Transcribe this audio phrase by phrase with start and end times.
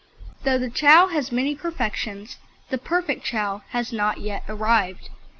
[0.45, 2.37] Though the Chow has many perfections,
[2.71, 5.09] the perfect Chow has not yet arrived.